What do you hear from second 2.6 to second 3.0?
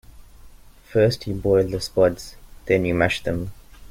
then you